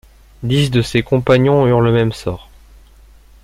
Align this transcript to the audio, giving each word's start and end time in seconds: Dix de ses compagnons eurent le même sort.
Dix 0.41 0.71
de 0.71 0.81
ses 0.81 1.03
compagnons 1.03 1.67
eurent 1.67 1.79
le 1.81 1.91
même 1.91 2.11
sort. 2.11 2.49